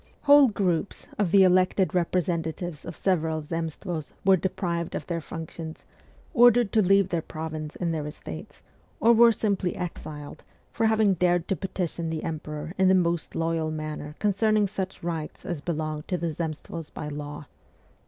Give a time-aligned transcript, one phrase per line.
[0.23, 5.85] Whole groups of the elected representatives of several Zemstvos were deprived of their functions,
[6.33, 8.63] ordered to leave their province and their estates,
[8.99, 10.41] or were simply exiled,
[10.73, 15.45] for having dared to petition the emperor in the most loyal manner concerning such rights
[15.45, 17.45] as belonged to the Zemstvos by law.